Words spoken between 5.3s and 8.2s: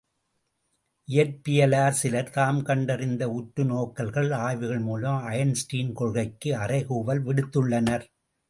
Einstein கொள்கைக்கு அறைகூவல் விடுத்துள்ளனர்.